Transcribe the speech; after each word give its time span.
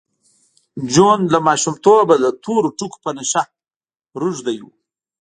جون 0.93 1.19
له 1.33 1.39
ماشومتوبه 1.47 2.15
د 2.19 2.25
تورو 2.43 2.69
ټکو 2.79 2.97
په 3.05 3.11
نشه 3.17 3.43
روږدی 4.21 4.57
و 4.61 4.65